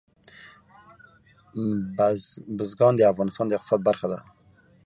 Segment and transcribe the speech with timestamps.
[2.57, 4.19] بزګان د افغانستان د اقتصاد برخه ده.